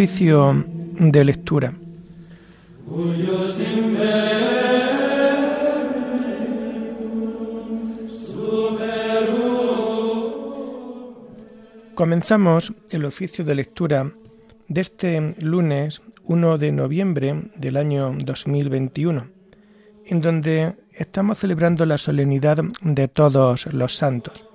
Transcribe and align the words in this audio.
Oficio 0.00 0.64
de 0.98 1.24
lectura. 1.26 1.74
Comenzamos 11.94 12.72
el 12.88 13.04
oficio 13.04 13.44
de 13.44 13.54
lectura 13.54 14.10
de 14.68 14.80
este 14.80 15.34
lunes 15.38 16.00
1 16.24 16.56
de 16.56 16.72
noviembre 16.72 17.50
del 17.56 17.76
año 17.76 18.16
2021, 18.24 19.26
en 20.06 20.20
donde 20.22 20.76
estamos 20.94 21.40
celebrando 21.40 21.84
la 21.84 21.98
solemnidad 21.98 22.64
de 22.80 23.06
todos 23.08 23.66
los 23.74 23.96
santos, 23.96 24.46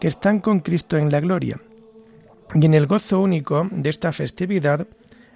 que 0.00 0.08
están 0.08 0.40
con 0.40 0.60
Cristo 0.60 0.96
en 0.96 1.12
la 1.12 1.20
gloria. 1.20 1.60
Y 2.54 2.66
en 2.66 2.74
el 2.74 2.86
gozo 2.86 3.20
único 3.20 3.68
de 3.72 3.90
esta 3.90 4.12
festividad, 4.12 4.86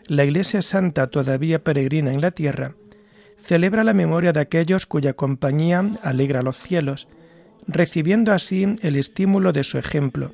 la 0.07 0.25
Iglesia 0.25 0.63
Santa, 0.63 1.09
todavía 1.09 1.63
peregrina 1.63 2.13
en 2.13 2.21
la 2.21 2.31
tierra, 2.31 2.75
celebra 3.37 3.83
la 3.83 3.93
memoria 3.93 4.33
de 4.33 4.41
aquellos 4.41 4.87
cuya 4.87 5.15
compañía 5.15 5.91
alegra 6.03 6.43
los 6.43 6.57
cielos, 6.57 7.09
recibiendo 7.67 8.33
así 8.33 8.73
el 8.83 8.97
estímulo 8.97 9.53
de 9.53 9.65
su 9.65 9.79
ejemplo, 9.79 10.33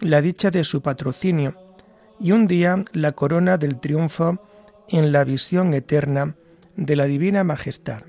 la 0.00 0.20
dicha 0.20 0.50
de 0.50 0.62
su 0.62 0.82
patrocinio, 0.82 1.56
y 2.20 2.32
un 2.32 2.46
día 2.46 2.84
la 2.92 3.12
corona 3.12 3.56
del 3.56 3.80
triunfo 3.80 4.38
en 4.88 5.12
la 5.12 5.24
visión 5.24 5.74
eterna 5.74 6.34
de 6.76 6.96
la 6.96 7.06
Divina 7.06 7.44
Majestad. 7.44 8.02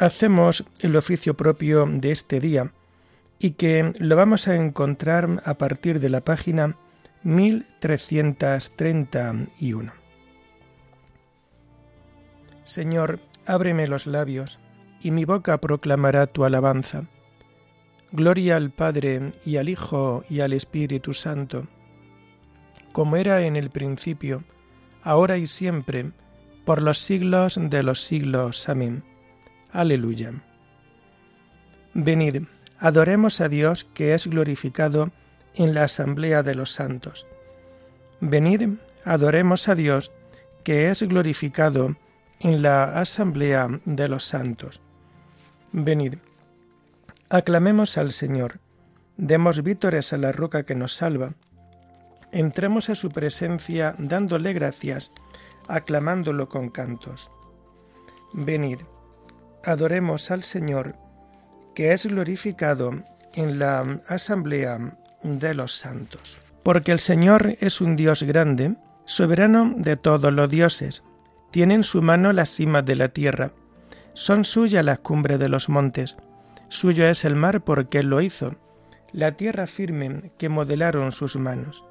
Hacemos 0.00 0.64
el 0.80 0.96
oficio 0.96 1.34
propio 1.34 1.86
de 1.86 2.10
este 2.10 2.40
día 2.40 2.72
y 3.38 3.50
que 3.50 3.92
lo 3.98 4.16
vamos 4.16 4.48
a 4.48 4.56
encontrar 4.56 5.42
a 5.44 5.58
partir 5.58 6.00
de 6.00 6.08
la 6.08 6.22
página 6.22 6.78
1331. 7.22 9.92
Señor, 12.64 13.20
ábreme 13.44 13.86
los 13.86 14.06
labios, 14.06 14.58
y 15.02 15.10
mi 15.10 15.26
boca 15.26 15.58
proclamará 15.58 16.26
tu 16.26 16.46
alabanza. 16.46 17.04
Gloria 18.10 18.56
al 18.56 18.70
Padre 18.70 19.32
y 19.44 19.58
al 19.58 19.68
Hijo 19.68 20.24
y 20.30 20.40
al 20.40 20.54
Espíritu 20.54 21.12
Santo, 21.12 21.66
como 22.92 23.16
era 23.16 23.42
en 23.42 23.54
el 23.54 23.68
principio, 23.68 24.44
ahora 25.02 25.36
y 25.36 25.46
siempre, 25.46 26.12
por 26.64 26.80
los 26.80 26.96
siglos 26.96 27.60
de 27.60 27.82
los 27.82 28.00
siglos. 28.00 28.66
Amén. 28.66 29.09
Aleluya. 29.72 30.32
Venid, 31.94 32.44
adoremos 32.78 33.40
a 33.40 33.48
Dios 33.48 33.84
que 33.94 34.14
es 34.14 34.26
glorificado 34.26 35.10
en 35.54 35.74
la 35.74 35.84
asamblea 35.84 36.42
de 36.42 36.54
los 36.54 36.72
santos. 36.72 37.26
Venid, 38.20 38.78
adoremos 39.04 39.68
a 39.68 39.74
Dios 39.74 40.12
que 40.64 40.90
es 40.90 41.02
glorificado 41.02 41.96
en 42.40 42.62
la 42.62 43.00
asamblea 43.00 43.68
de 43.84 44.08
los 44.08 44.24
santos. 44.24 44.80
Venid, 45.72 46.14
aclamemos 47.28 47.96
al 47.96 48.12
Señor, 48.12 48.58
demos 49.16 49.62
vítores 49.62 50.12
a 50.12 50.16
la 50.16 50.32
roca 50.32 50.64
que 50.64 50.74
nos 50.74 50.94
salva, 50.94 51.34
entremos 52.32 52.90
a 52.90 52.94
su 52.94 53.10
presencia 53.10 53.94
dándole 53.98 54.52
gracias, 54.52 55.12
aclamándolo 55.68 56.48
con 56.48 56.70
cantos. 56.70 57.30
Venid, 58.32 58.80
adoremos 59.64 60.30
al 60.30 60.42
Señor, 60.42 60.96
que 61.74 61.92
es 61.92 62.06
glorificado 62.06 62.92
en 63.34 63.58
la 63.58 64.00
asamblea 64.08 64.96
de 65.22 65.54
los 65.54 65.74
santos. 65.76 66.38
Porque 66.62 66.92
el 66.92 67.00
Señor 67.00 67.56
es 67.60 67.80
un 67.80 67.96
Dios 67.96 68.22
grande, 68.22 68.74
soberano 69.04 69.74
de 69.76 69.96
todos 69.96 70.32
los 70.32 70.50
dioses, 70.50 71.02
tiene 71.50 71.74
en 71.74 71.84
su 71.84 72.02
mano 72.02 72.32
las 72.32 72.50
cimas 72.50 72.84
de 72.84 72.96
la 72.96 73.08
tierra. 73.08 73.52
Son 74.14 74.44
suyas 74.44 74.84
las 74.84 75.00
cumbres 75.00 75.38
de 75.38 75.48
los 75.48 75.68
montes. 75.68 76.16
Suyo 76.68 77.06
es 77.06 77.24
el 77.24 77.34
mar 77.34 77.62
porque 77.62 77.98
él 77.98 78.08
lo 78.08 78.20
hizo, 78.20 78.54
la 79.12 79.32
tierra 79.32 79.66
firme 79.66 80.32
que 80.38 80.48
modelaron 80.48 81.10
sus 81.10 81.36
manos. 81.36 81.84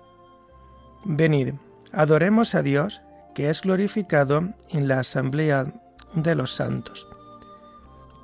Venid, 1.04 1.54
adoremos 1.92 2.56
a 2.56 2.62
Dios, 2.62 3.02
que 3.36 3.50
es 3.50 3.62
glorificado 3.62 4.54
en 4.70 4.88
la 4.88 5.00
asamblea 5.00 5.74
de 6.14 6.36
los 6.36 6.52
santos. 6.52 7.08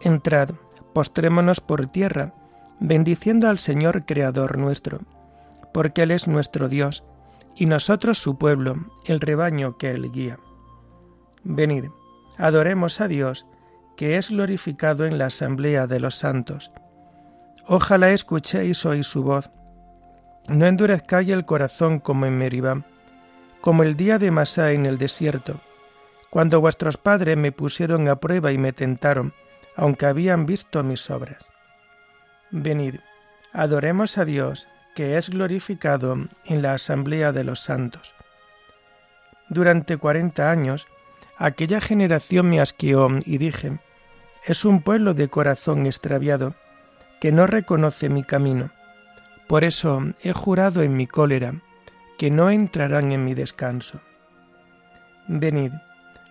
Entrad, 0.02 0.52
postrémonos 0.94 1.62
por 1.62 1.88
tierra, 1.88 2.34
bendiciendo 2.80 3.50
al 3.50 3.60
Señor 3.60 4.06
Creador 4.06 4.58
nuestro, 4.58 5.00
porque 5.74 6.04
Él 6.04 6.12
es 6.12 6.28
nuestro 6.28 6.70
Dios, 6.70 7.04
y 7.56 7.66
nosotros 7.66 8.18
su 8.18 8.38
pueblo, 8.38 8.76
el 9.06 9.20
rebaño 9.20 9.78
que 9.78 9.92
Él 9.92 10.12
guía. 10.12 10.40
Venid, 11.44 11.86
adoremos 12.38 13.02
a 13.02 13.08
Dios, 13.08 13.46
que 13.96 14.18
es 14.18 14.30
glorificado 14.30 15.06
en 15.06 15.18
la 15.18 15.28
asamblea 15.28 15.88
de 15.88 16.00
los 16.00 16.16
santos. 16.16 16.72
Ojalá 17.68 18.12
escuchéis 18.12 18.86
hoy 18.86 19.04
su 19.04 19.24
voz. 19.24 19.50
No 20.48 20.66
endurezcáis 20.66 21.30
el 21.30 21.46
corazón 21.46 22.00
como 22.00 22.26
en 22.26 22.38
Meribá, 22.38 22.84
como 23.62 23.84
el 23.84 23.96
día 23.96 24.20
de 24.20 24.30
Masá 24.32 24.74
en 24.74 24.86
el 24.86 24.98
desierto, 24.98 25.56
cuando 26.30 26.62
vuestros 26.62 26.98
padres 26.98 27.38
me 27.38 27.52
pusieron 27.52 28.08
a 28.10 28.18
prueba 28.18 28.52
y 28.52 28.58
me 28.58 28.74
tentaron, 28.74 29.34
aunque 29.76 30.06
habían 30.06 30.46
visto 30.46 30.84
mis 30.84 31.10
obras. 31.10 31.50
Venid, 32.52 32.96
adoremos 33.54 34.18
a 34.18 34.26
Dios, 34.26 34.68
que 34.96 35.18
es 35.18 35.30
glorificado 35.30 36.18
en 36.46 36.62
la 36.62 36.74
asamblea 36.74 37.32
de 37.32 37.44
los 37.44 37.60
santos. 37.60 38.16
Durante 39.50 39.98
cuarenta 39.98 40.50
años 40.50 40.88
Aquella 41.38 41.82
generación 41.82 42.50
me 42.50 42.62
asqueó 42.62 43.10
y 43.26 43.38
dije, 43.38 43.80
es 44.46 44.64
un 44.64 44.82
pueblo 44.82 45.14
de 45.14 45.28
corazón 45.28 45.86
extraviado, 45.86 46.56
que 47.20 47.34
no 47.34 47.46
reconoce 47.46 48.08
mi 48.08 48.24
camino. 48.24 48.72
Por 49.48 49.66
eso 49.66 50.02
he 50.24 50.32
jurado 50.32 50.82
en 50.82 50.96
mi 50.96 51.08
cólera, 51.08 51.56
que 52.18 52.32
no 52.32 52.50
entrarán 52.50 53.12
en 53.12 53.26
mi 53.26 53.34
descanso. 53.34 54.00
Venid, 55.28 55.74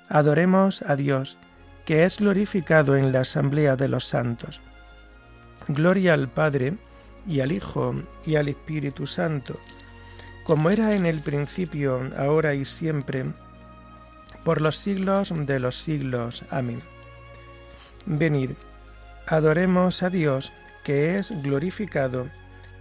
adoremos 0.09 0.81
a 0.83 0.97
Dios, 0.97 1.37
que 1.85 2.05
es 2.05 2.19
glorificado 2.19 2.97
en 2.97 3.13
la 3.13 3.21
asamblea 3.21 3.77
de 3.77 3.89
los 3.89 4.05
santos. 4.05 4.61
Gloria 5.69 6.15
al 6.15 6.29
Padre, 6.29 6.75
y 7.27 7.41
al 7.41 7.53
Hijo, 7.53 7.95
y 8.27 8.37
al 8.37 8.49
Espíritu 8.49 9.07
Santo, 9.07 9.59
como 10.45 10.71
era 10.71 10.95
en 10.95 11.07
el 11.07 11.21
principio, 11.21 12.11
ahora 12.19 12.55
y 12.55 12.65
siempre, 12.65 13.25
por 14.45 14.61
los 14.61 14.77
siglos 14.77 15.33
de 15.35 15.59
los 15.59 15.77
siglos. 15.77 16.45
Amén. 16.51 16.81
Venid, 18.05 18.51
adoremos 19.27 20.03
a 20.03 20.11
Dios 20.11 20.53
que 20.83 21.17
es 21.17 21.31
glorificado 21.43 22.29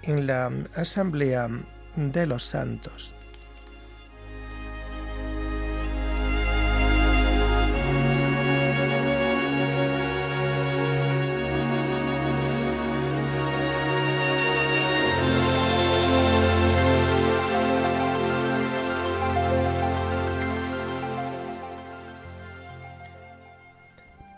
en 0.01 0.27
la 0.27 0.51
asamblea 0.75 1.49
de 1.95 2.25
los 2.25 2.43
santos. 2.43 3.15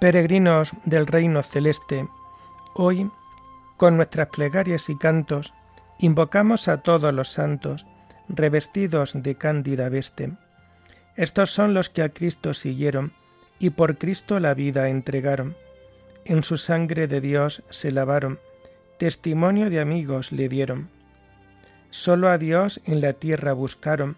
Peregrinos 0.06 0.74
del 0.86 1.08
reino 1.08 1.42
celeste, 1.42 2.08
hoy, 2.76 3.10
con 3.76 3.98
nuestras 3.98 4.28
plegarias 4.28 4.88
y 4.92 4.96
cantos, 4.96 5.56
invocamos 5.98 6.68
a 6.68 6.84
todos 6.84 7.12
los 7.12 7.30
santos, 7.30 7.88
revestidos 8.30 9.14
de 9.16 9.34
cándida 9.34 9.90
veste. 9.90 10.34
Estos 11.16 11.50
son 11.50 11.74
los 11.74 11.90
que 11.90 12.04
a 12.04 12.10
Cristo 12.10 12.54
siguieron 12.54 13.14
y 13.58 13.72
por 13.72 13.98
Cristo 13.98 14.40
la 14.40 14.54
vida 14.54 14.90
entregaron. 14.90 15.58
En 16.24 16.44
su 16.44 16.58
sangre 16.58 17.08
de 17.08 17.20
Dios 17.20 17.64
se 17.72 17.90
lavaron, 17.90 18.40
testimonio 19.00 19.72
de 19.72 19.80
amigos 19.80 20.32
le 20.32 20.50
dieron. 20.50 20.88
Solo 21.90 22.30
a 22.30 22.38
Dios 22.38 22.80
en 22.86 23.02
la 23.02 23.14
tierra 23.14 23.54
buscaron, 23.54 24.18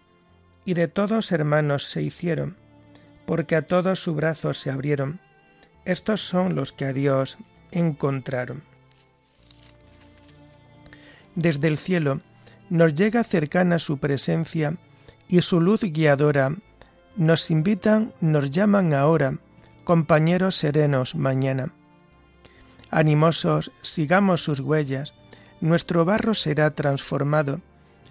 y 0.66 0.74
de 0.74 0.89
todos 0.89 1.31
hermanos 1.31 1.86
se 1.86 2.01
hicieron, 2.01 2.57
porque 3.25 3.56
a 3.56 3.62
todos 3.62 4.01
su 4.01 4.16
brazo 4.16 4.54
se 4.54 4.69
abrieron 4.69 5.25
estos 5.88 6.22
son 6.22 6.54
los 6.54 6.74
que 6.74 6.86
a 6.86 6.94
Dios 6.94 7.38
encontraron. 7.72 8.62
Desde 11.34 11.68
el 11.68 11.78
cielo 11.78 12.19
nos 12.69 12.94
llega 12.94 13.24
cercana 13.24 13.80
su 13.80 13.98
presencia 13.98 14.75
y 15.30 15.42
su 15.42 15.62
luz 15.62 15.81
guiadora 15.81 16.56
nos 17.16 17.50
invitan, 17.51 18.13
nos 18.19 18.51
llaman 18.51 18.94
ahora, 18.94 19.39
compañeros 19.86 20.56
serenos 20.56 21.16
mañana. 21.16 21.74
Animosos, 22.92 23.72
sigamos 23.81 24.44
sus 24.44 24.60
huellas, 24.60 25.13
nuestro 25.62 26.04
barro 26.04 26.34
será 26.34 26.72
transformado 26.72 27.62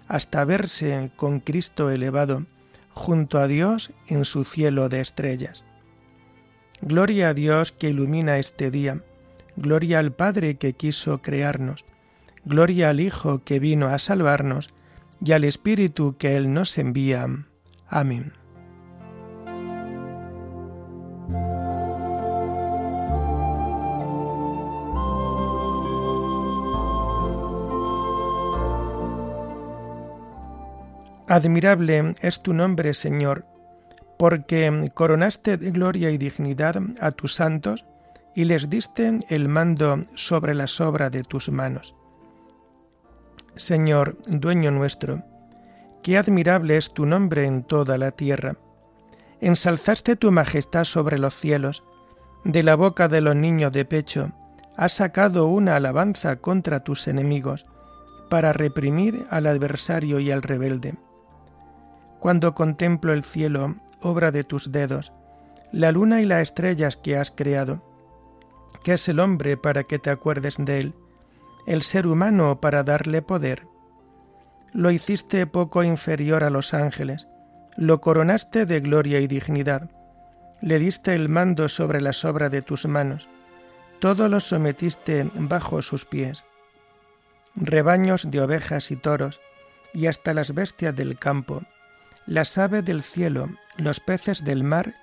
hasta 0.07 0.43
verse 0.45 1.11
con 1.15 1.41
Cristo 1.41 1.91
elevado 1.91 2.45
junto 2.91 3.37
a 3.37 3.47
Dios 3.47 3.91
en 4.07 4.25
su 4.25 4.43
cielo 4.43 4.89
de 4.89 5.01
estrellas. 5.01 5.66
Gloria 6.81 7.29
a 7.29 7.33
Dios 7.33 7.71
que 7.71 7.89
ilumina 7.89 8.37
este 8.37 8.71
día, 8.71 9.01
gloria 9.55 9.99
al 9.99 10.11
Padre 10.13 10.55
que 10.55 10.73
quiso 10.73 11.21
crearnos, 11.21 11.85
gloria 12.45 12.89
al 12.89 12.99
Hijo 12.99 13.43
que 13.43 13.59
vino 13.59 13.87
a 13.87 13.97
salvarnos, 13.97 14.69
y 15.23 15.31
al 15.31 15.43
Espíritu 15.43 16.15
que 16.17 16.35
Él 16.35 16.53
nos 16.53 16.77
envía. 16.77 17.27
Amén. 17.87 18.33
Admirable 31.29 32.15
es 32.21 32.41
tu 32.41 32.53
nombre, 32.53 32.93
Señor, 32.93 33.45
porque 34.17 34.89
coronaste 34.93 35.57
de 35.57 35.71
gloria 35.71 36.11
y 36.11 36.17
dignidad 36.17 36.77
a 36.99 37.11
tus 37.11 37.35
santos 37.35 37.85
y 38.35 38.45
les 38.45 38.69
diste 38.69 39.19
el 39.29 39.47
mando 39.47 40.01
sobre 40.15 40.53
la 40.53 40.67
sobra 40.67 41.09
de 41.09 41.23
tus 41.23 41.49
manos. 41.49 41.95
Señor, 43.55 44.17
dueño 44.27 44.71
nuestro, 44.71 45.23
qué 46.03 46.17
admirable 46.17 46.77
es 46.77 46.93
tu 46.93 47.05
nombre 47.05 47.45
en 47.45 47.63
toda 47.63 47.97
la 47.97 48.11
tierra. 48.11 48.57
Ensalzaste 49.41 50.15
tu 50.15 50.31
majestad 50.31 50.83
sobre 50.83 51.17
los 51.17 51.33
cielos, 51.33 51.83
de 52.43 52.63
la 52.63 52.75
boca 52.75 53.07
de 53.07 53.21
los 53.21 53.35
niños 53.35 53.71
de 53.71 53.85
pecho 53.85 54.31
has 54.77 54.93
sacado 54.93 55.47
una 55.47 55.75
alabanza 55.75 56.35
contra 56.35 56.81
tus 56.81 57.07
enemigos, 57.07 57.65
para 58.29 58.53
reprimir 58.53 59.25
al 59.31 59.47
adversario 59.47 60.19
y 60.19 60.31
al 60.31 60.43
rebelde. 60.43 60.95
Cuando 62.19 62.53
contemplo 62.53 63.11
el 63.11 63.23
cielo, 63.23 63.75
obra 64.01 64.31
de 64.31 64.43
tus 64.43 64.71
dedos, 64.71 65.13
la 65.71 65.91
luna 65.91 66.21
y 66.21 66.25
las 66.25 66.41
estrellas 66.41 66.97
que 66.97 67.17
has 67.17 67.31
creado, 67.31 67.83
¿qué 68.83 68.93
es 68.93 69.07
el 69.09 69.19
hombre 69.19 69.57
para 69.57 69.83
que 69.83 69.99
te 69.99 70.09
acuerdes 70.09 70.55
de 70.59 70.79
él? 70.79 70.93
El 71.65 71.81
ser 71.81 72.07
humano 72.07 72.61
para 72.61 72.83
darle 72.83 73.21
poder. 73.21 73.67
Lo 74.73 74.91
hiciste 74.91 75.45
poco 75.47 75.83
inferior 75.83 76.43
a 76.43 76.49
los 76.49 76.73
ángeles, 76.73 77.27
lo 77.75 77.99
coronaste 78.01 78.65
de 78.65 78.79
gloria 78.79 79.19
y 79.19 79.27
dignidad, 79.27 79.91
le 80.61 80.79
diste 80.79 81.13
el 81.13 81.29
mando 81.29 81.67
sobre 81.69 82.01
las 82.01 82.25
obras 82.25 82.51
de 82.51 82.61
tus 82.61 82.85
manos, 82.87 83.29
todo 83.99 84.29
lo 84.29 84.39
sometiste 84.39 85.27
bajo 85.33 85.81
sus 85.81 86.05
pies. 86.05 86.43
Rebaños 87.55 88.29
de 88.29 88.41
ovejas 88.41 88.91
y 88.91 88.95
toros, 88.95 89.41
y 89.93 90.07
hasta 90.07 90.33
las 90.33 90.53
bestias 90.53 90.95
del 90.95 91.17
campo, 91.17 91.63
las 92.27 92.57
aves 92.57 92.83
del 92.85 93.01
cielo, 93.01 93.49
los 93.77 93.99
peces 93.99 94.43
del 94.43 94.63
mar, 94.63 94.93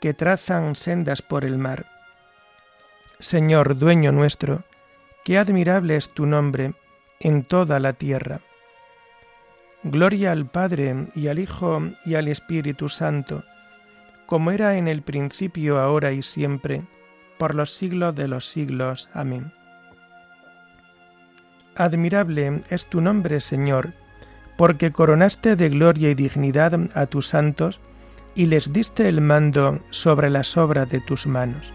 que 0.00 0.14
trazan 0.14 0.76
sendas 0.76 1.22
por 1.22 1.44
el 1.44 1.58
mar. 1.58 1.86
Señor, 3.18 3.78
dueño 3.78 4.12
nuestro, 4.12 4.64
qué 5.24 5.38
admirable 5.38 5.96
es 5.96 6.10
tu 6.10 6.26
nombre 6.26 6.74
en 7.18 7.44
toda 7.44 7.80
la 7.80 7.94
tierra. 7.94 8.40
Gloria 9.82 10.32
al 10.32 10.50
Padre 10.50 11.08
y 11.14 11.28
al 11.28 11.38
Hijo 11.38 11.80
y 12.04 12.14
al 12.14 12.28
Espíritu 12.28 12.88
Santo, 12.88 13.42
como 14.26 14.50
era 14.50 14.76
en 14.76 14.86
el 14.86 15.02
principio, 15.02 15.80
ahora 15.80 16.12
y 16.12 16.20
siempre, 16.20 16.82
por 17.38 17.54
los 17.54 17.72
siglos 17.72 18.14
de 18.14 18.28
los 18.28 18.46
siglos. 18.46 19.08
Amén. 19.14 19.52
Admirable 21.74 22.60
es 22.68 22.86
tu 22.86 23.00
nombre, 23.00 23.40
Señor, 23.40 23.94
porque 24.56 24.90
coronaste 24.90 25.56
de 25.56 25.68
gloria 25.68 26.10
y 26.10 26.14
dignidad 26.14 26.72
a 26.94 27.06
tus 27.06 27.28
santos 27.28 27.80
y 28.34 28.46
les 28.46 28.72
diste 28.72 29.08
el 29.08 29.20
mando 29.20 29.80
sobre 29.90 30.30
las 30.30 30.56
obras 30.56 30.88
de 30.90 31.00
tus 31.00 31.26
manos. 31.26 31.72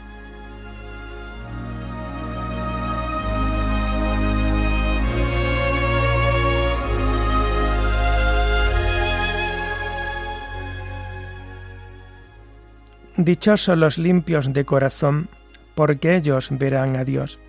Dichosos 13.17 13.77
los 13.77 13.97
limpios 13.97 14.51
de 14.51 14.65
corazón, 14.65 15.29
porque 15.75 16.15
ellos 16.15 16.49
verán 16.49 16.95
a 16.95 17.03
Dios. 17.03 17.39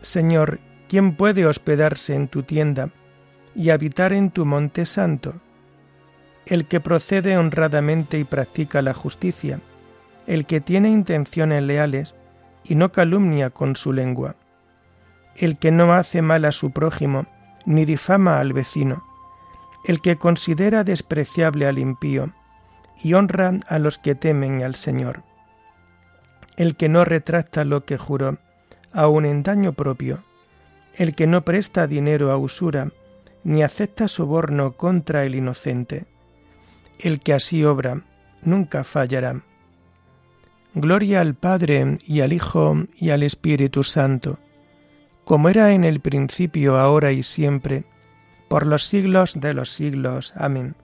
Señor, 0.00 0.60
¿quién 0.88 1.16
puede 1.16 1.46
hospedarse 1.46 2.14
en 2.14 2.28
tu 2.28 2.42
tienda? 2.42 2.90
Y 3.54 3.70
habitar 3.70 4.12
en 4.12 4.30
tu 4.30 4.44
monte 4.44 4.84
santo, 4.84 5.34
el 6.46 6.66
que 6.66 6.80
procede 6.80 7.36
honradamente 7.36 8.18
y 8.18 8.24
practica 8.24 8.82
la 8.82 8.94
justicia, 8.94 9.60
el 10.26 10.46
que 10.46 10.60
tiene 10.60 10.90
intenciones 10.90 11.62
leales 11.62 12.14
y 12.64 12.74
no 12.74 12.92
calumnia 12.92 13.50
con 13.50 13.76
su 13.76 13.92
lengua, 13.92 14.36
el 15.36 15.58
que 15.58 15.70
no 15.70 15.94
hace 15.94 16.22
mal 16.22 16.44
a 16.44 16.52
su 16.52 16.70
prójimo 16.70 17.26
ni 17.66 17.84
difama 17.84 18.40
al 18.40 18.52
vecino, 18.52 19.04
el 19.86 20.00
que 20.00 20.16
considera 20.16 20.84
despreciable 20.84 21.66
al 21.66 21.78
impío 21.78 22.32
y 23.02 23.14
honra 23.14 23.52
a 23.68 23.78
los 23.78 23.98
que 23.98 24.14
temen 24.14 24.62
al 24.62 24.74
Señor, 24.74 25.22
el 26.56 26.76
que 26.76 26.88
no 26.88 27.04
retracta 27.04 27.64
lo 27.64 27.84
que 27.84 27.98
juró, 27.98 28.38
aun 28.92 29.26
en 29.26 29.42
daño 29.42 29.72
propio, 29.72 30.22
el 30.94 31.14
que 31.14 31.26
no 31.26 31.44
presta 31.44 31.86
dinero 31.86 32.30
a 32.30 32.36
usura, 32.36 32.92
ni 33.44 33.62
acepta 33.62 34.08
soborno 34.08 34.72
contra 34.72 35.24
el 35.24 35.34
inocente. 35.34 36.06
El 36.98 37.20
que 37.20 37.34
así 37.34 37.64
obra 37.64 38.02
nunca 38.42 38.84
fallará. 38.84 39.42
Gloria 40.74 41.20
al 41.20 41.34
Padre 41.34 41.98
y 42.04 42.20
al 42.20 42.32
Hijo 42.32 42.76
y 42.96 43.10
al 43.10 43.22
Espíritu 43.22 43.84
Santo, 43.84 44.38
como 45.24 45.48
era 45.48 45.72
en 45.72 45.84
el 45.84 46.00
principio, 46.00 46.78
ahora 46.78 47.12
y 47.12 47.22
siempre, 47.22 47.84
por 48.48 48.66
los 48.66 48.84
siglos 48.84 49.40
de 49.40 49.54
los 49.54 49.70
siglos. 49.70 50.32
Amén. 50.36 50.74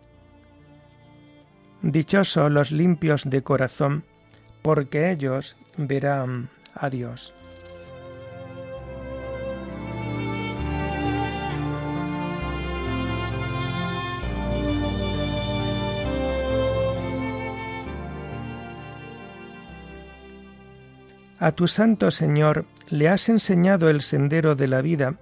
Dichosos 1.82 2.50
los 2.50 2.72
limpios 2.72 3.28
de 3.28 3.42
corazón, 3.42 4.04
porque 4.62 5.10
ellos 5.10 5.56
verán 5.76 6.50
a 6.74 6.90
Dios. 6.90 7.34
A 21.40 21.52
tu 21.52 21.66
Santo 21.68 22.10
Señor 22.10 22.66
le 22.90 23.08
has 23.08 23.30
enseñado 23.30 23.88
el 23.88 24.02
sendero 24.02 24.56
de 24.56 24.68
la 24.68 24.82
vida 24.82 25.14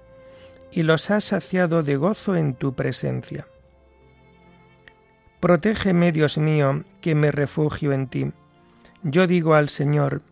y 0.72 0.82
los 0.82 1.12
has 1.12 1.22
saciado 1.22 1.84
de 1.84 1.94
gozo 1.94 2.34
en 2.34 2.54
tu 2.54 2.74
presencia. 2.74 3.46
Protégeme, 5.38 6.10
Dios 6.10 6.36
mío, 6.36 6.82
que 7.00 7.14
me 7.14 7.30
refugio 7.30 7.92
en 7.92 8.08
ti. 8.08 8.32
Yo 9.04 9.28
digo 9.28 9.54
al 9.54 9.68
Señor, 9.68 10.22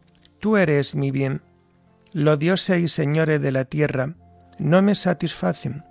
tú 0.41 0.57
eres 0.57 0.97
mi 0.97 1.13
bien. 1.13 1.43
Los 2.13 2.41
dioses 2.41 2.83
y 2.83 2.89
señores 2.89 3.41
de 3.41 3.53
la 3.53 3.65
tierra 3.65 4.15
no 4.59 4.83
me 4.83 4.97
satisfacen. 4.97 5.85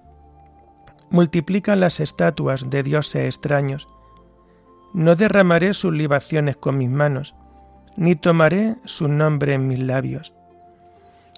Multiplican 1.09 1.79
las 1.79 2.01
estatuas 2.01 2.69
de 2.69 2.83
dioses 2.83 3.27
extraños. 3.27 3.87
No 4.93 5.15
derramaré 5.15 5.73
sus 5.73 5.93
libaciones 5.93 6.57
con 6.57 6.77
mis 6.77 6.89
manos 6.89 7.33
ni 7.97 8.15
tomaré 8.15 8.75
su 8.85 9.07
nombre 9.07 9.53
en 9.53 9.67
mis 9.67 9.79
labios. 9.79 10.33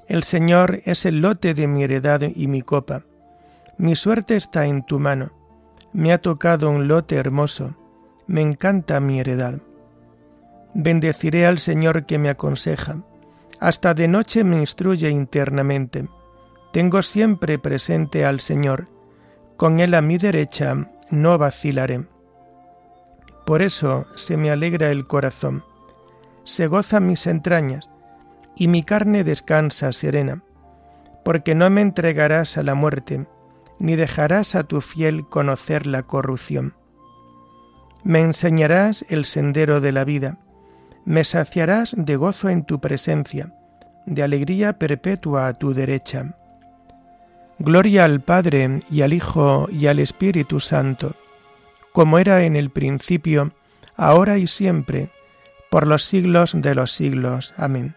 El 0.07 0.23
Señor 0.23 0.79
es 0.85 1.05
el 1.05 1.21
lote 1.21 1.53
de 1.53 1.67
mi 1.67 1.83
heredad 1.83 2.21
y 2.21 2.47
mi 2.47 2.61
copa. 2.61 3.03
Mi 3.77 3.95
suerte 3.95 4.35
está 4.35 4.65
en 4.65 4.83
tu 4.83 4.99
mano. 4.99 5.31
Me 5.93 6.13
ha 6.13 6.17
tocado 6.19 6.69
un 6.69 6.87
lote 6.87 7.15
hermoso. 7.15 7.75
Me 8.25 8.41
encanta 8.41 8.99
mi 8.99 9.19
heredad. 9.19 9.55
Bendeciré 10.73 11.45
al 11.45 11.59
Señor 11.59 12.05
que 12.05 12.17
me 12.17 12.29
aconseja. 12.29 12.97
Hasta 13.59 13.93
de 13.93 14.07
noche 14.07 14.43
me 14.43 14.59
instruye 14.59 15.09
internamente. 15.09 16.07
Tengo 16.71 17.01
siempre 17.01 17.59
presente 17.59 18.25
al 18.25 18.39
Señor. 18.39 18.87
Con 19.57 19.79
Él 19.79 19.93
a 19.93 20.01
mi 20.01 20.17
derecha 20.17 20.89
no 21.09 21.37
vacilaré. 21.37 22.05
Por 23.45 23.61
eso 23.61 24.05
se 24.15 24.37
me 24.37 24.51
alegra 24.51 24.91
el 24.91 25.07
corazón 25.07 25.63
se 26.47 26.67
gozan 26.67 27.05
mis 27.05 27.27
entrañas, 27.27 27.89
y 28.55 28.69
mi 28.69 28.81
carne 28.81 29.25
descansa 29.25 29.91
serena, 29.91 30.43
porque 31.25 31.55
no 31.55 31.69
me 31.69 31.81
entregarás 31.81 32.57
a 32.57 32.63
la 32.63 32.73
muerte, 32.73 33.27
ni 33.79 33.97
dejarás 33.97 34.55
a 34.55 34.63
tu 34.63 34.79
fiel 34.79 35.27
conocer 35.27 35.85
la 35.85 36.03
corrupción. 36.03 36.73
Me 38.03 38.21
enseñarás 38.21 39.05
el 39.09 39.25
sendero 39.25 39.81
de 39.81 39.91
la 39.91 40.05
vida, 40.05 40.37
Me 41.03 41.23
saciarás 41.23 41.95
de 41.97 42.15
gozo 42.17 42.49
en 42.49 42.65
tu 42.65 42.79
presencia, 42.79 43.53
de 44.05 44.23
alegría 44.23 44.79
perpetua 44.79 45.47
a 45.47 45.53
tu 45.53 45.73
derecha. 45.73 46.35
Gloria 47.59 48.03
al 48.05 48.21
Padre 48.21 48.81
y 48.89 49.01
al 49.01 49.13
Hijo 49.13 49.67
y 49.71 49.87
al 49.87 49.99
Espíritu 49.99 50.59
Santo, 50.59 51.13
como 51.93 52.19
era 52.19 52.43
en 52.43 52.55
el 52.55 52.69
principio, 52.71 53.51
ahora 53.95 54.37
y 54.37 54.47
siempre, 54.47 55.11
por 55.69 55.87
los 55.87 56.03
siglos 56.03 56.53
de 56.55 56.75
los 56.75 56.91
siglos. 56.91 57.53
Amén. 57.57 57.95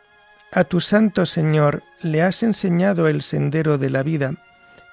A 0.53 0.65
tu 0.65 0.81
Santo 0.81 1.27
Señor 1.27 1.83
le 2.03 2.23
has 2.23 2.43
enseñado 2.43 3.07
el 3.07 3.23
sendero 3.23 3.79
de 3.79 3.91
la 3.91 4.03
vida 4.03 4.35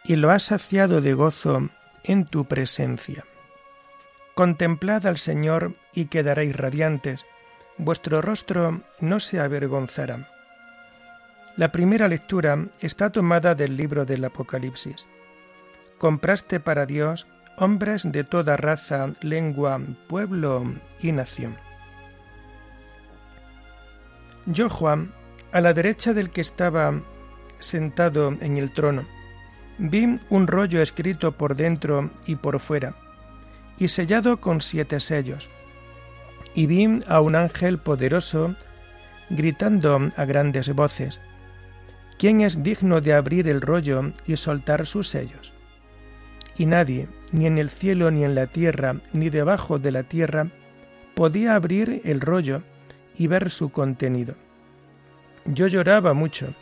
y 0.04 0.16
lo 0.16 0.32
has 0.32 0.44
saciado 0.44 1.02
de 1.02 1.14
gozo 1.14 1.70
en 2.04 2.26
tu 2.26 2.46
presencia. 2.46 3.26
Contemplad 4.36 5.08
al 5.08 5.18
Señor 5.18 5.74
y 5.94 6.06
quedaréis 6.06 6.56
radiantes, 6.56 7.26
vuestro 7.78 8.22
rostro 8.22 8.82
no 9.00 9.20
se 9.20 9.40
avergonzará. 9.40 10.30
La 11.56 11.72
primera 11.72 12.08
lectura 12.08 12.68
está 12.80 13.10
tomada 13.10 13.56
del 13.56 13.76
libro 13.76 14.06
del 14.06 14.24
Apocalipsis. 14.26 15.08
Compraste 15.98 16.60
para 16.60 16.86
Dios 16.86 17.26
hombres 17.58 18.04
de 18.12 18.24
toda 18.24 18.58
raza, 18.58 19.12
lengua, 19.22 19.82
pueblo 20.08 20.76
y 21.02 21.12
nación. 21.12 21.67
Yo, 24.50 24.70
Juan, 24.70 25.12
a 25.52 25.60
la 25.60 25.74
derecha 25.74 26.14
del 26.14 26.30
que 26.30 26.40
estaba 26.40 27.02
sentado 27.58 28.34
en 28.40 28.58
el 28.58 28.72
trono, 28.72 29.04
vi 29.78 30.22
un 30.30 30.48
rollo 30.48 30.82
escrito 30.82 31.34
por 31.34 31.58
dentro 31.58 32.12
y 32.26 32.38
por 32.38 32.62
fuera, 32.62 32.96
y 33.78 33.90
sellado 33.90 34.38
con 34.38 34.62
siete 34.62 35.02
sellos. 35.02 35.50
Y 36.54 36.66
vi 36.66 36.88
a 37.08 37.20
un 37.20 37.36
ángel 37.36 37.78
poderoso 37.78 38.56
gritando 39.30 40.12
a 40.16 40.24
grandes 40.24 40.74
voces, 40.74 41.20
¿quién 42.18 42.40
es 42.40 42.64
digno 42.64 43.02
de 43.02 43.16
abrir 43.16 43.50
el 43.50 43.60
rollo 43.60 44.14
y 44.26 44.38
soltar 44.38 44.86
sus 44.86 45.10
sellos? 45.10 45.52
Y 46.58 46.68
nadie, 46.68 47.10
ni 47.34 47.48
en 47.48 47.58
el 47.58 47.70
cielo, 47.70 48.12
ni 48.12 48.24
en 48.24 48.34
la 48.34 48.46
tierra, 48.46 49.02
ni 49.12 49.30
debajo 49.30 49.78
de 49.78 49.92
la 49.92 50.04
tierra, 50.04 50.48
podía 51.16 51.54
abrir 51.54 52.02
el 52.06 52.22
rollo 52.22 52.64
y 53.18 53.28
ver 53.28 53.50
su 53.50 53.70
contenido 53.70 54.36
yo 55.48 55.68
lloraba 55.68 56.14
mucho, 56.14 56.54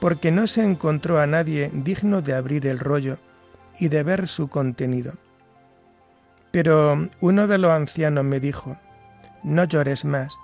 porque 0.00 0.30
no 0.30 0.46
se 0.46 0.62
encontró 0.62 1.20
a 1.20 1.26
nadie 1.26 1.70
digno 1.72 2.22
de 2.22 2.34
abrir 2.34 2.66
el 2.66 2.78
rollo 2.78 3.18
y 3.78 3.88
de 3.88 4.02
ver 4.02 4.28
su 4.28 4.48
contenido. 4.48 5.14
Pero 6.50 7.08
uno 7.20 7.46
de 7.48 7.58
los 7.58 7.72
ancianos 7.72 8.24
me 8.24 8.40
dijo, 8.40 8.76
No 9.42 9.64
llores 9.64 10.04
más, 10.04 10.36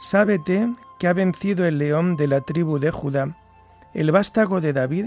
sábete 0.00 0.68
que 0.98 1.08
ha 1.08 1.12
vencido 1.12 1.66
el 1.66 1.78
león 1.78 2.16
de 2.16 2.28
la 2.28 2.40
tribu 2.40 2.78
de 2.78 2.90
Judá, 2.90 3.36
el 3.94 4.12
vástago 4.12 4.60
de 4.60 4.72
David, 4.72 5.06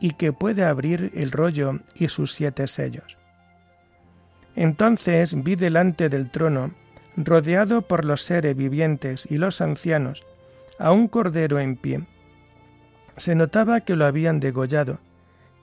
y 0.00 0.12
que 0.12 0.32
puede 0.32 0.62
abrir 0.62 1.10
el 1.14 1.32
rollo 1.32 1.80
y 1.96 2.06
sus 2.06 2.32
siete 2.32 2.68
sellos. 2.68 3.18
Entonces 4.54 5.42
vi 5.42 5.56
delante 5.56 6.08
del 6.08 6.30
trono, 6.30 6.70
rodeado 7.24 7.82
por 7.82 8.04
los 8.04 8.22
seres 8.22 8.56
vivientes 8.56 9.26
y 9.30 9.38
los 9.38 9.60
ancianos, 9.60 10.24
a 10.78 10.92
un 10.92 11.08
cordero 11.08 11.58
en 11.58 11.76
pie. 11.76 12.06
Se 13.16 13.34
notaba 13.34 13.80
que 13.80 13.96
lo 13.96 14.06
habían 14.06 14.40
degollado, 14.40 14.98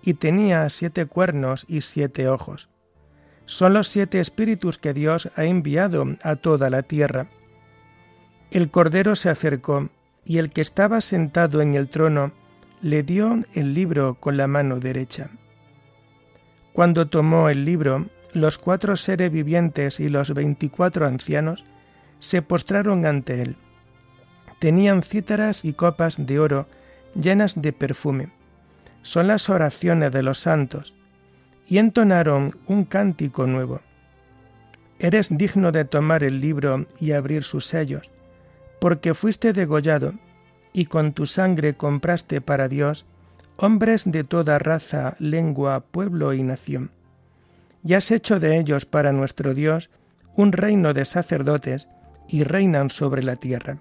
y 0.01 0.15
tenía 0.15 0.67
siete 0.69 1.05
cuernos 1.05 1.65
y 1.67 1.81
siete 1.81 2.27
ojos. 2.27 2.69
Son 3.45 3.73
los 3.73 3.87
siete 3.87 4.19
espíritus 4.19 4.77
que 4.77 4.93
Dios 4.93 5.29
ha 5.35 5.45
enviado 5.45 6.05
a 6.21 6.35
toda 6.35 6.69
la 6.69 6.83
tierra. 6.83 7.27
El 8.51 8.69
cordero 8.69 9.15
se 9.15 9.29
acercó, 9.29 9.89
y 10.25 10.39
el 10.39 10.51
que 10.51 10.61
estaba 10.61 11.01
sentado 11.01 11.61
en 11.61 11.75
el 11.75 11.87
trono 11.87 12.31
le 12.81 13.03
dio 13.03 13.39
el 13.53 13.73
libro 13.73 14.15
con 14.19 14.37
la 14.37 14.47
mano 14.47 14.79
derecha. 14.79 15.29
Cuando 16.73 17.07
tomó 17.07 17.49
el 17.49 17.63
libro, 17.63 18.07
los 18.35 18.57
cuatro 18.57 18.95
seres 18.95 19.31
vivientes 19.31 19.99
y 19.99 20.09
los 20.09 20.33
veinticuatro 20.33 21.07
ancianos 21.07 21.63
se 22.19 22.41
postraron 22.41 23.05
ante 23.05 23.41
él 23.41 23.57
tenían 24.59 25.03
cítaras 25.03 25.65
y 25.65 25.73
copas 25.73 26.25
de 26.25 26.39
oro 26.39 26.67
llenas 27.13 27.61
de 27.61 27.73
perfume. 27.73 28.29
Son 29.01 29.27
las 29.27 29.49
oraciones 29.49 30.11
de 30.11 30.23
los 30.23 30.39
santos, 30.39 30.93
y 31.67 31.77
entonaron 31.77 32.57
un 32.65 32.85
cántico 32.85 33.45
nuevo. 33.47 33.81
Eres 34.99 35.29
digno 35.29 35.71
de 35.71 35.85
tomar 35.85 36.23
el 36.23 36.39
libro 36.39 36.87
y 36.99 37.11
abrir 37.11 37.43
sus 37.43 37.65
sellos, 37.65 38.09
porque 38.79 39.13
fuiste 39.13 39.53
degollado, 39.53 40.13
y 40.73 40.85
con 40.85 41.13
tu 41.13 41.25
sangre 41.25 41.75
compraste 41.75 42.41
para 42.41 42.67
Dios 42.67 43.05
hombres 43.57 44.03
de 44.05 44.23
toda 44.23 44.59
raza, 44.59 45.15
lengua, 45.19 45.79
pueblo 45.79 46.33
y 46.33 46.43
nación. 46.43 46.91
Y 47.85 47.93
has 47.93 48.11
hecho 48.11 48.39
de 48.39 48.57
ellos 48.57 48.85
para 48.85 49.13
nuestro 49.13 49.53
Dios 49.53 49.89
un 50.35 50.51
reino 50.51 50.93
de 50.93 51.05
sacerdotes, 51.05 51.87
y 52.27 52.43
reinan 52.43 52.89
sobre 52.89 53.21
la 53.21 53.35
tierra. 53.35 53.77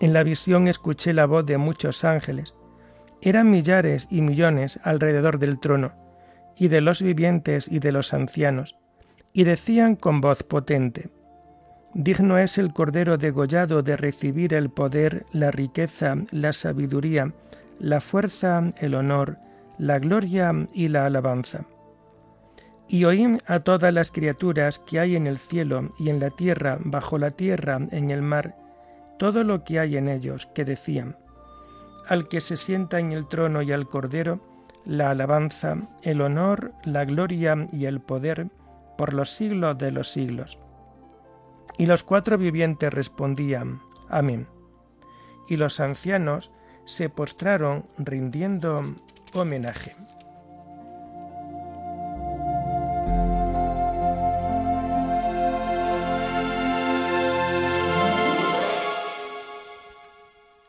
En 0.00 0.12
la 0.12 0.22
visión 0.22 0.68
escuché 0.68 1.14
la 1.14 1.26
voz 1.26 1.46
de 1.46 1.56
muchos 1.56 2.04
ángeles. 2.04 2.54
Eran 3.22 3.50
millares 3.50 4.06
y 4.10 4.20
millones 4.20 4.78
alrededor 4.82 5.38
del 5.38 5.58
trono, 5.58 5.92
y 6.56 6.68
de 6.68 6.82
los 6.82 7.00
vivientes 7.00 7.66
y 7.66 7.78
de 7.78 7.92
los 7.92 8.12
ancianos, 8.12 8.76
y 9.32 9.44
decían 9.44 9.96
con 9.96 10.20
voz 10.20 10.42
potente, 10.42 11.10
Digno 11.94 12.38
es 12.38 12.56
el 12.56 12.72
Cordero 12.72 13.18
degollado 13.18 13.82
de 13.82 13.96
recibir 13.96 14.54
el 14.54 14.70
poder, 14.70 15.26
la 15.32 15.50
riqueza, 15.50 16.16
la 16.30 16.52
sabiduría, 16.54 17.32
la 17.78 18.00
fuerza, 18.00 18.72
el 18.78 18.94
honor, 18.94 19.36
la 19.78 19.98
gloria 19.98 20.68
y 20.72 20.88
la 20.88 21.04
alabanza. 21.04 21.66
Y 22.88 23.04
oí 23.04 23.36
a 23.46 23.60
todas 23.60 23.92
las 23.92 24.10
criaturas 24.10 24.78
que 24.78 25.00
hay 25.00 25.16
en 25.16 25.26
el 25.26 25.38
cielo 25.38 25.88
y 25.98 26.10
en 26.10 26.20
la 26.20 26.30
tierra, 26.30 26.78
bajo 26.80 27.18
la 27.18 27.30
tierra, 27.30 27.78
en 27.90 28.10
el 28.10 28.22
mar, 28.22 28.56
todo 29.18 29.44
lo 29.44 29.64
que 29.64 29.78
hay 29.78 29.96
en 29.96 30.08
ellos, 30.08 30.46
que 30.54 30.64
decían, 30.64 31.16
al 32.08 32.28
que 32.28 32.40
se 32.40 32.56
sienta 32.56 32.98
en 32.98 33.12
el 33.12 33.26
trono 33.26 33.62
y 33.62 33.72
al 33.72 33.88
Cordero, 33.88 34.40
la 34.84 35.10
alabanza, 35.10 35.76
el 36.02 36.20
honor, 36.20 36.72
la 36.84 37.04
gloria 37.04 37.68
y 37.72 37.86
el 37.86 38.00
poder 38.00 38.48
por 38.98 39.14
los 39.14 39.30
siglos 39.30 39.78
de 39.78 39.92
los 39.92 40.10
siglos. 40.10 40.58
Y 41.78 41.86
los 41.86 42.02
cuatro 42.02 42.36
vivientes 42.36 42.92
respondían, 42.92 43.80
Amén. 44.08 44.46
Y 45.48 45.56
los 45.56 45.80
ancianos 45.80 46.50
se 46.84 47.08
postraron 47.08 47.86
rindiendo 47.98 48.94
homenaje. 49.32 49.94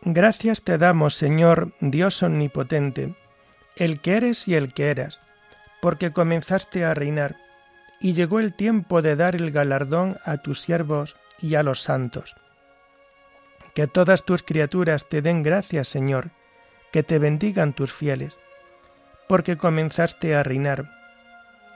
Gracias 0.06 0.64
te 0.64 0.78
damos, 0.78 1.14
Señor, 1.14 1.72
Dios 1.80 2.24
omnipotente, 2.24 3.16
el 3.78 4.02
que 4.02 4.18
eres 4.18 4.50
y 4.50 4.56
el 4.56 4.74
que 4.74 4.90
eras, 4.90 5.22
porque 5.82 6.12
comenzaste 6.12 6.84
a 6.84 6.94
reinar, 6.94 7.38
y 8.02 8.12
llegó 8.12 8.42
el 8.42 8.54
tiempo 8.54 9.02
de 9.02 9.16
dar 9.16 9.34
el 9.34 9.52
galardón 9.52 10.18
a 10.26 10.36
tus 10.38 10.60
siervos 10.60 11.16
y 11.40 11.56
a 11.56 11.64
los 11.64 11.80
santos. 11.80 12.36
Que 13.74 13.88
todas 13.88 14.26
tus 14.26 14.44
criaturas 14.44 15.08
te 15.08 15.22
den 15.22 15.42
gracias, 15.42 15.88
Señor, 15.88 16.32
que 16.92 17.04
te 17.04 17.18
bendigan 17.18 17.72
tus 17.72 17.94
fieles, 17.94 18.40
porque 19.30 19.56
comenzaste 19.56 20.36
a 20.36 20.44
reinar, 20.44 20.92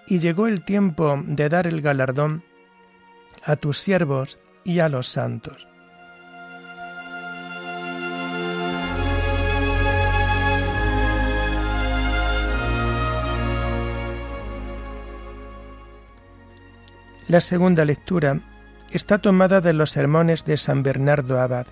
y 0.05 0.19
llegó 0.19 0.47
el 0.47 0.65
tiempo 0.65 1.17
de 1.25 1.47
dar 1.47 1.65
el 1.65 1.81
galardón 1.81 2.43
a 3.45 3.55
tus 3.55 3.77
siervos 3.77 4.37
y 4.65 4.79
a 4.79 4.89
los 4.89 5.07
santos. 5.07 5.69
La 17.27 17.41
segunda 17.41 17.83
lectura 17.83 18.39
está 18.91 19.17
tomada 19.17 19.59
de 19.59 19.73
los 19.73 19.91
sermones 19.91 20.45
de 20.45 20.55
San 20.55 20.81
Bernardo 20.81 21.41
Abad. 21.41 21.67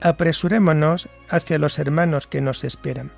Apresurémonos 0.00 1.10
hacia 1.28 1.58
los 1.58 1.78
hermanos 1.78 2.26
que 2.26 2.40
nos 2.40 2.64
esperan. 2.64 3.12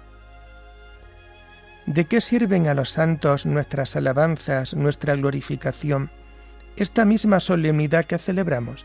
¿De 1.87 2.06
qué 2.06 2.21
sirven 2.21 2.66
a 2.66 2.75
los 2.75 2.90
santos 2.90 3.47
nuestras 3.47 3.94
alabanzas, 3.94 4.75
nuestra 4.75 5.14
glorificación, 5.14 6.11
esta 6.76 7.04
misma 7.04 7.38
solemnidad 7.38 8.06
que 8.06 8.18
celebramos? 8.18 8.85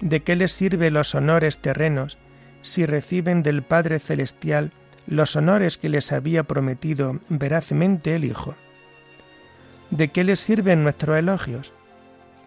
¿De 0.00 0.22
qué 0.22 0.36
les 0.36 0.52
sirve 0.52 0.90
los 0.90 1.14
honores 1.14 1.58
terrenos 1.58 2.16
si 2.62 2.86
reciben 2.86 3.42
del 3.42 3.62
Padre 3.62 3.98
Celestial 3.98 4.72
los 5.06 5.36
honores 5.36 5.76
que 5.76 5.90
les 5.90 6.10
había 6.10 6.44
prometido 6.44 7.20
verazmente 7.28 8.14
el 8.14 8.24
Hijo? 8.24 8.54
¿De 9.94 10.08
qué 10.08 10.24
les 10.24 10.40
sirven 10.40 10.82
nuestros 10.82 11.16
elogios? 11.16 11.72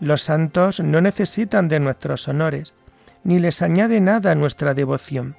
Los 0.02 0.22
santos 0.22 0.82
no 0.82 1.00
necesitan 1.00 1.70
de 1.70 1.80
nuestros 1.80 2.28
honores, 2.28 2.74
ni 3.24 3.40
les 3.40 3.62
añade 3.62 4.02
nada 4.02 4.32
a 4.32 4.36
nuestra 4.36 4.74
devoción. 4.74 5.38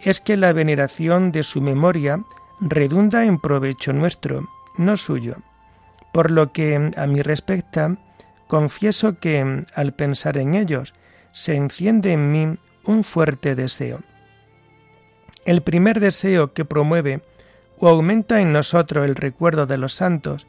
Es 0.00 0.22
que 0.22 0.38
la 0.38 0.54
veneración 0.54 1.30
de 1.30 1.42
su 1.42 1.60
memoria 1.60 2.24
redunda 2.62 3.26
en 3.26 3.38
provecho 3.38 3.92
nuestro, 3.92 4.48
no 4.78 4.96
suyo. 4.96 5.36
Por 6.14 6.30
lo 6.30 6.50
que 6.50 6.92
a 6.96 7.06
mí 7.06 7.20
respecta, 7.20 7.98
confieso 8.46 9.18
que 9.18 9.66
al 9.74 9.92
pensar 9.92 10.38
en 10.38 10.54
ellos 10.54 10.94
se 11.32 11.56
enciende 11.56 12.14
en 12.14 12.32
mí 12.32 12.58
un 12.84 13.04
fuerte 13.04 13.54
deseo. 13.54 14.00
El 15.44 15.60
primer 15.60 16.00
deseo 16.00 16.54
que 16.54 16.64
promueve 16.64 17.20
o 17.78 17.86
aumenta 17.86 18.40
en 18.40 18.50
nosotros 18.50 19.04
el 19.04 19.14
recuerdo 19.14 19.66
de 19.66 19.76
los 19.76 19.92
santos 19.92 20.46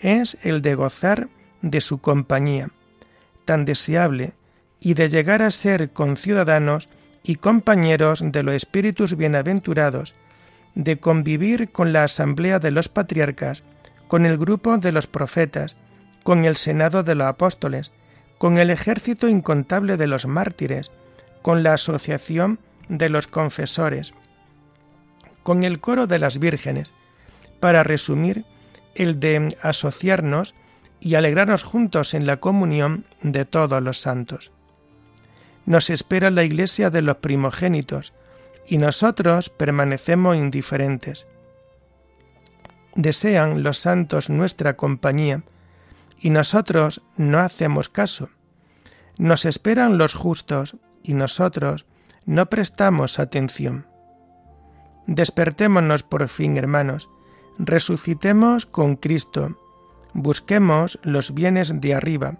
es 0.00 0.38
el 0.42 0.62
de 0.62 0.74
gozar 0.74 1.28
de 1.62 1.80
su 1.80 1.98
compañía, 1.98 2.70
tan 3.44 3.64
deseable, 3.64 4.32
y 4.80 4.94
de 4.94 5.08
llegar 5.08 5.42
a 5.42 5.50
ser 5.50 5.90
conciudadanos 5.90 6.88
y 7.22 7.36
compañeros 7.36 8.22
de 8.24 8.42
los 8.42 8.54
espíritus 8.54 9.16
bienaventurados, 9.16 10.14
de 10.74 10.98
convivir 10.98 11.70
con 11.70 11.92
la 11.92 12.04
asamblea 12.04 12.58
de 12.58 12.70
los 12.70 12.88
patriarcas, 12.88 13.62
con 14.08 14.24
el 14.24 14.38
grupo 14.38 14.78
de 14.78 14.92
los 14.92 15.06
profetas, 15.06 15.76
con 16.22 16.44
el 16.44 16.56
senado 16.56 17.02
de 17.02 17.14
los 17.14 17.26
apóstoles, 17.26 17.92
con 18.38 18.56
el 18.56 18.70
ejército 18.70 19.28
incontable 19.28 19.96
de 19.96 20.06
los 20.06 20.26
mártires, 20.26 20.90
con 21.42 21.62
la 21.62 21.74
asociación 21.74 22.58
de 22.88 23.10
los 23.10 23.26
confesores, 23.26 24.14
con 25.42 25.62
el 25.62 25.80
coro 25.80 26.06
de 26.06 26.18
las 26.18 26.38
vírgenes, 26.38 26.94
para 27.60 27.82
resumir 27.82 28.44
el 28.94 29.20
de 29.20 29.56
asociarnos 29.62 30.54
y 31.00 31.14
alegrarnos 31.14 31.62
juntos 31.62 32.14
en 32.14 32.26
la 32.26 32.38
comunión 32.38 33.06
de 33.22 33.44
todos 33.44 33.82
los 33.82 33.98
santos. 33.98 34.52
Nos 35.66 35.90
espera 35.90 36.30
la 36.30 36.44
iglesia 36.44 36.90
de 36.90 37.02
los 37.02 37.18
primogénitos, 37.18 38.12
y 38.66 38.78
nosotros 38.78 39.48
permanecemos 39.48 40.36
indiferentes. 40.36 41.26
Desean 42.94 43.62
los 43.62 43.78
santos 43.78 44.30
nuestra 44.30 44.76
compañía, 44.76 45.42
y 46.20 46.30
nosotros 46.30 47.02
no 47.16 47.40
hacemos 47.40 47.88
caso. 47.88 48.28
Nos 49.16 49.44
esperan 49.44 49.96
los 49.96 50.14
justos, 50.14 50.76
y 51.02 51.14
nosotros 51.14 51.86
no 52.26 52.46
prestamos 52.46 53.18
atención. 53.18 53.86
Despertémonos 55.06 56.02
por 56.02 56.28
fin, 56.28 56.56
hermanos, 56.56 57.08
resucitemos 57.60 58.66
con 58.66 58.96
Cristo, 58.96 59.56
busquemos 60.14 60.98
los 61.02 61.34
bienes 61.34 61.80
de 61.80 61.94
arriba, 61.94 62.38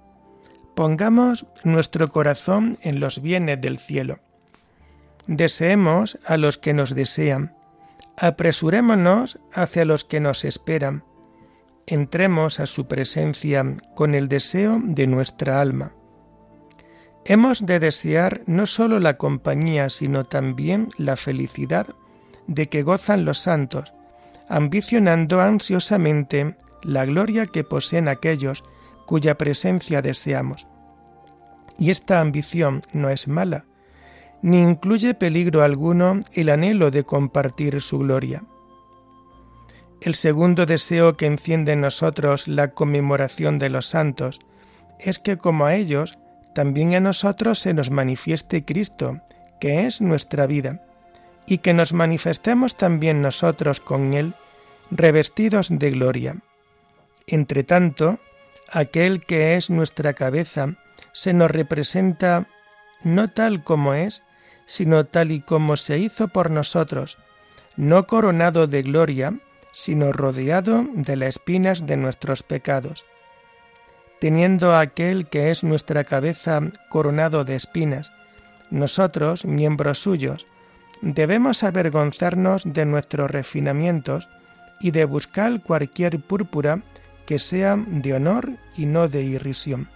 pongamos 0.74 1.46
nuestro 1.62 2.08
corazón 2.08 2.78
en 2.82 3.00
los 3.00 3.20
bienes 3.20 3.60
del 3.60 3.78
cielo. 3.78 4.20
Deseemos 5.26 6.18
a 6.26 6.36
los 6.36 6.56
que 6.56 6.72
nos 6.72 6.94
desean, 6.94 7.54
apresurémonos 8.16 9.38
hacia 9.52 9.84
los 9.84 10.04
que 10.04 10.20
nos 10.20 10.44
esperan, 10.44 11.04
entremos 11.86 12.58
a 12.58 12.66
su 12.66 12.86
presencia 12.86 13.64
con 13.94 14.14
el 14.14 14.28
deseo 14.28 14.80
de 14.82 15.06
nuestra 15.06 15.60
alma. 15.60 15.92
Hemos 17.26 17.66
de 17.66 17.78
desear 17.78 18.40
no 18.46 18.64
sólo 18.64 18.98
la 18.98 19.18
compañía, 19.18 19.90
sino 19.90 20.24
también 20.24 20.88
la 20.96 21.16
felicidad 21.16 21.88
de 22.46 22.68
que 22.68 22.82
gozan 22.82 23.26
los 23.26 23.38
santos, 23.38 23.92
ambicionando 24.50 25.40
ansiosamente 25.40 26.56
la 26.82 27.06
gloria 27.06 27.46
que 27.46 27.62
poseen 27.64 28.08
aquellos 28.08 28.64
cuya 29.06 29.38
presencia 29.38 30.02
deseamos. 30.02 30.66
Y 31.78 31.90
esta 31.90 32.20
ambición 32.20 32.82
no 32.92 33.08
es 33.10 33.28
mala, 33.28 33.64
ni 34.42 34.60
incluye 34.60 35.14
peligro 35.14 35.62
alguno 35.62 36.20
el 36.32 36.48
anhelo 36.48 36.90
de 36.90 37.04
compartir 37.04 37.80
su 37.80 38.00
gloria. 38.00 38.42
El 40.00 40.14
segundo 40.14 40.66
deseo 40.66 41.16
que 41.16 41.26
enciende 41.26 41.72
en 41.72 41.82
nosotros 41.82 42.48
la 42.48 42.72
conmemoración 42.72 43.58
de 43.58 43.70
los 43.70 43.86
santos 43.86 44.40
es 44.98 45.20
que 45.20 45.38
como 45.38 45.66
a 45.66 45.76
ellos, 45.76 46.18
también 46.54 46.94
a 46.94 47.00
nosotros 47.00 47.60
se 47.60 47.72
nos 47.72 47.90
manifieste 47.90 48.64
Cristo, 48.64 49.20
que 49.60 49.86
es 49.86 50.00
nuestra 50.00 50.46
vida 50.46 50.82
y 51.46 51.58
que 51.58 51.74
nos 51.74 51.92
manifestemos 51.92 52.76
también 52.76 53.22
nosotros 53.22 53.80
con 53.80 54.14
Él, 54.14 54.34
revestidos 54.90 55.68
de 55.70 55.90
gloria. 55.90 56.36
Entre 57.26 57.64
tanto, 57.64 58.18
aquel 58.70 59.20
que 59.20 59.56
es 59.56 59.70
nuestra 59.70 60.14
cabeza 60.14 60.74
se 61.12 61.32
nos 61.32 61.50
representa 61.50 62.46
no 63.02 63.28
tal 63.28 63.64
como 63.64 63.94
es, 63.94 64.22
sino 64.66 65.04
tal 65.04 65.30
y 65.30 65.40
como 65.40 65.76
se 65.76 65.98
hizo 65.98 66.28
por 66.28 66.50
nosotros, 66.50 67.18
no 67.76 68.06
coronado 68.06 68.66
de 68.66 68.82
gloria, 68.82 69.34
sino 69.72 70.12
rodeado 70.12 70.86
de 70.92 71.16
las 71.16 71.30
espinas 71.30 71.86
de 71.86 71.96
nuestros 71.96 72.42
pecados. 72.42 73.04
Teniendo 74.20 74.76
aquel 74.76 75.28
que 75.28 75.50
es 75.50 75.64
nuestra 75.64 76.04
cabeza 76.04 76.60
coronado 76.88 77.44
de 77.44 77.56
espinas, 77.56 78.12
nosotros, 78.70 79.44
miembros 79.44 79.98
suyos, 79.98 80.46
debemos 81.02 81.62
avergonzarnos 81.62 82.64
de 82.64 82.84
nuestros 82.84 83.30
refinamientos 83.30 84.28
y 84.80 84.90
de 84.90 85.04
buscar 85.04 85.62
cualquier 85.62 86.20
púrpura 86.20 86.82
que 87.26 87.38
sea 87.38 87.76
de 87.76 88.14
honor 88.14 88.50
y 88.76 88.86
no 88.86 89.08
de 89.08 89.22
irrisión. 89.22 89.88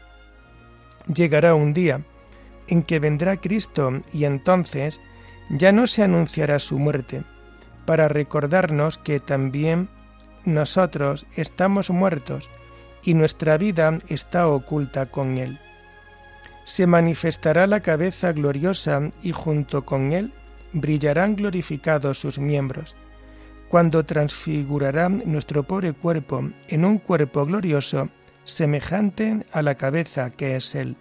Llegará 1.13 1.55
un 1.55 1.73
día 1.73 2.01
en 2.69 2.83
que 2.83 2.99
vendrá 2.99 3.37
Cristo 3.39 3.93
y 4.13 4.25
entonces 4.25 5.01
ya 5.51 5.73
no 5.73 5.87
se 5.87 6.03
anunciará 6.03 6.59
su 6.59 6.79
muerte, 6.79 7.25
para 7.85 8.09
recordarnos 8.09 8.99
que 8.99 9.21
también 9.21 9.89
nosotros 10.45 11.27
estamos 11.37 11.91
muertos 11.91 12.49
y 13.03 13.15
nuestra 13.15 13.59
vida 13.59 13.99
está 14.09 14.49
oculta 14.49 15.07
con 15.07 15.37
Él. 15.37 15.59
Se 16.65 16.87
manifestará 16.87 17.67
la 17.67 17.81
cabeza 17.81 18.33
gloriosa 18.33 19.11
y 19.23 19.33
junto 19.33 19.85
con 19.85 20.13
Él 20.13 20.33
brillarán 20.75 21.37
glorificados 21.37 22.19
sus 22.19 22.39
miembros, 22.39 22.95
cuando 23.69 24.05
transfigurará 24.05 25.09
nuestro 25.09 25.63
pobre 25.63 25.95
cuerpo 25.95 26.51
en 26.69 26.85
un 26.85 26.99
cuerpo 26.99 27.47
glorioso 27.47 28.11
semejante 28.45 29.47
a 29.53 29.63
la 29.63 29.77
cabeza 29.77 30.31
que 30.31 30.57
es 30.57 30.75
Él. 30.75 30.97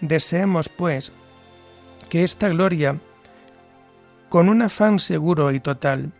Deseemos, 0.00 0.68
pues, 0.68 1.12
que 2.08 2.22
esta 2.22 2.48
gloria, 2.48 3.00
con 4.28 4.48
un 4.48 4.62
afán 4.62 4.98
seguro 4.98 5.50
y 5.50 5.58
total, 5.58 6.12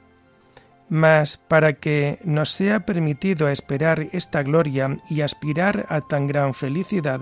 mas 0.89 1.37
para 1.37 1.75
que 1.75 2.19
nos 2.25 2.51
sea 2.51 2.81
permitido 2.87 3.49
esperar 3.49 4.09
esta 4.13 4.43
gloria 4.43 4.97
y 5.09 5.21
aspirar 5.21 5.87
a 5.89 6.01
tan 6.01 6.27
gran 6.27 6.55
felicidad, 6.55 7.21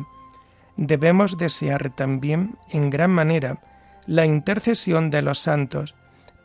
debemos 0.77 1.38
desear 1.38 1.95
también 1.95 2.57
en 2.71 2.91
gran 2.91 3.11
manera 3.11 3.61
la 4.07 4.27
intercesión 4.27 5.11
de 5.11 5.23
los 5.23 5.38
santos, 5.38 5.95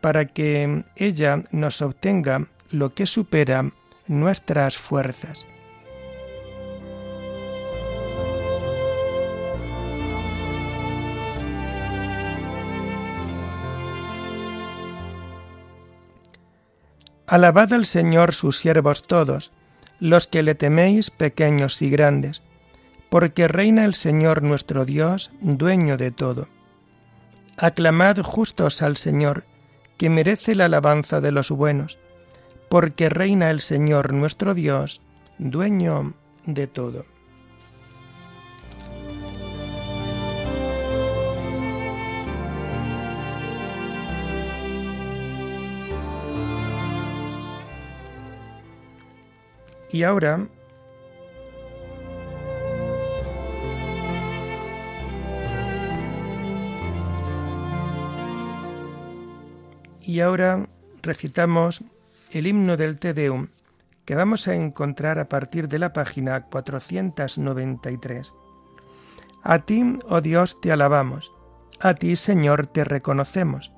para 0.02 0.26
que 0.26 0.84
ella 0.96 1.43
nos 1.52 1.82
obtenga 1.82 2.48
lo 2.70 2.93
que 2.93 3.06
supera 3.06 3.72
nuestras 4.08 4.78
fuerzas. 4.78 5.46
Alabad 17.26 17.74
al 17.74 17.86
Señor 17.86 18.34
sus 18.34 18.58
siervos 18.58 19.06
todos, 19.06 19.52
los 20.00 20.28
que 20.28 20.43
le 20.43 20.56
teméis 20.56 21.12
pequeños 21.12 21.82
y 21.82 21.89
grandes, 21.89 22.41
porque 23.10 23.50
reina 23.50 23.84
el 23.84 23.96
Señor 23.96 24.43
nuestro 24.43 24.86
Dios, 24.86 25.32
dueño 25.41 25.98
de 25.98 26.12
todo. 26.12 26.48
Aclamad 27.60 28.17
justos 28.22 28.84
al 28.84 28.98
Señor, 28.98 29.43
que 29.98 30.12
merece 30.12 30.54
la 30.54 30.65
alabanza 30.65 31.22
de 31.22 31.32
los 31.32 31.50
buenos, 31.50 31.98
porque 32.70 33.10
reina 33.10 33.50
el 33.50 33.62
Señor 33.62 34.13
nuestro 34.13 34.54
Dios, 34.54 35.02
dueño 35.39 36.13
de 36.46 36.67
todo. 36.67 37.06
Y 49.91 50.04
ahora 50.04 50.48
Y 60.08 60.22
ahora 60.22 60.65
recitamos 61.02 61.84
el 62.32 62.48
himno 62.48 62.78
del 62.78 62.98
Te 62.98 63.13
Deum 63.13 63.50
que 64.06 64.15
vamos 64.15 64.48
a 64.48 64.56
encontrar 64.56 65.20
a 65.20 65.28
partir 65.28 65.67
de 65.67 65.80
la 65.80 65.91
página 65.91 66.46
493. 66.46 68.32
A 69.43 69.60
ti, 69.60 70.00
oh 70.08 70.22
Dios, 70.22 70.62
te 70.62 70.72
alabamos, 70.72 71.34
a 71.82 71.93
ti, 71.93 72.15
Señor, 72.15 72.67
te 72.67 72.86
reconocemos, 72.86 73.74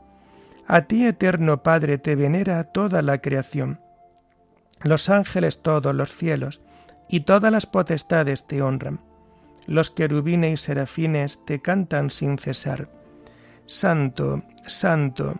a 0.68 0.84
ti, 0.84 1.08
eterno 1.08 1.64
Padre, 1.64 1.98
te 1.98 2.16
venera 2.16 2.64
toda 2.64 3.02
la 3.02 3.18
creación. 3.22 3.80
Los 4.84 5.10
ángeles 5.10 5.64
todos, 5.64 5.96
los 5.96 6.12
cielos, 6.12 6.62
y 7.10 7.22
todas 7.22 7.52
las 7.52 7.66
potestades 7.66 8.46
te 8.46 8.62
honran. 8.62 9.00
Los 9.66 9.90
querubines 9.90 10.54
y 10.54 10.58
serafines 10.58 11.44
te 11.44 11.60
cantan 11.60 12.12
sin 12.12 12.38
cesar. 12.38 12.88
Santo, 13.66 14.44
santo, 14.68 15.40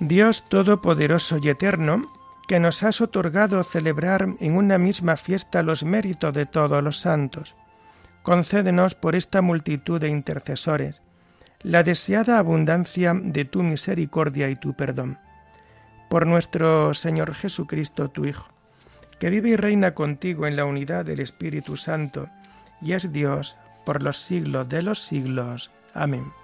Dios 0.00 0.44
Todopoderoso 0.48 1.38
y 1.40 1.48
Eterno, 1.48 2.12
que 2.48 2.60
nos 2.60 2.82
has 2.82 3.00
otorgado 3.00 3.62
celebrar 3.62 4.28
en 4.40 4.56
una 4.56 4.76
misma 4.76 5.16
fiesta 5.16 5.62
los 5.62 5.84
méritos 5.84 6.34
de 6.34 6.46
todos 6.46 6.82
los 6.82 6.98
santos, 6.98 7.54
concédenos 8.22 8.94
por 8.94 9.14
esta 9.14 9.40
multitud 9.40 10.00
de 10.00 10.08
intercesores 10.08 11.02
la 11.64 11.82
deseada 11.82 12.38
abundancia 12.38 13.18
de 13.18 13.46
tu 13.46 13.62
misericordia 13.62 14.50
y 14.50 14.56
tu 14.56 14.74
perdón. 14.74 15.18
Por 16.10 16.26
nuestro 16.26 16.92
Señor 16.92 17.34
Jesucristo, 17.34 18.10
tu 18.10 18.26
Hijo, 18.26 18.52
que 19.18 19.30
vive 19.30 19.48
y 19.50 19.56
reina 19.56 19.94
contigo 19.94 20.46
en 20.46 20.56
la 20.56 20.66
unidad 20.66 21.06
del 21.06 21.20
Espíritu 21.20 21.78
Santo, 21.78 22.28
y 22.82 22.92
es 22.92 23.12
Dios 23.12 23.56
por 23.86 24.02
los 24.02 24.18
siglos 24.18 24.68
de 24.68 24.82
los 24.82 24.98
siglos. 24.98 25.70
Amén. 25.94 26.43